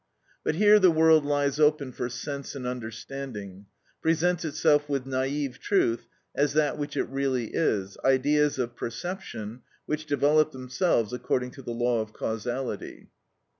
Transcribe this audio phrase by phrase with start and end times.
[0.43, 3.67] But here the world lies open for sense and understanding;
[4.01, 10.53] presents itself with naive truth as that which it really is—ideas of perception which develop
[10.53, 13.09] themselves according to the law of causality.